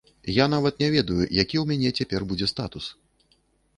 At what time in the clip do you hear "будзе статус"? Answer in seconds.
2.33-2.85